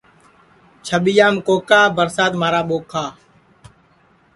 چھٻِیام 0.85 1.35
کوکا 1.47 1.81
برسات 1.95 2.31
مھارا 2.41 2.61
ٻوکھا 2.67 3.05